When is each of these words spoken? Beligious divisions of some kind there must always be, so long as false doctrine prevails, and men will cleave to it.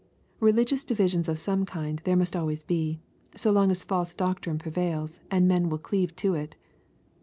Beligious 0.39 0.83
divisions 0.83 1.29
of 1.29 1.37
some 1.37 1.63
kind 1.63 2.01
there 2.05 2.15
must 2.15 2.35
always 2.35 2.63
be, 2.63 2.99
so 3.35 3.51
long 3.51 3.69
as 3.69 3.83
false 3.83 4.15
doctrine 4.15 4.57
prevails, 4.57 5.19
and 5.29 5.47
men 5.47 5.69
will 5.69 5.77
cleave 5.77 6.15
to 6.15 6.33
it. 6.33 6.55